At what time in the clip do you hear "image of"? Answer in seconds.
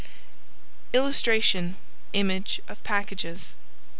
2.11-2.83